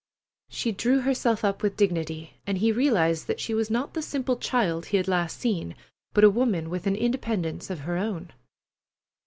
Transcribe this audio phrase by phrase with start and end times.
[0.49, 4.35] She drew herself up with dignity, and he realized that she was not the simple
[4.35, 5.79] child he had seen last,
[6.15, 8.31] but a woman with an independence of her own.